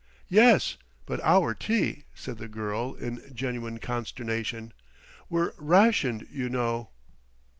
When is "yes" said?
0.29-0.77